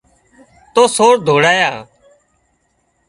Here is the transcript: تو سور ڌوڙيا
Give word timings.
تو 0.73 0.83
سور 0.95 1.13
ڌوڙيا 1.25 1.71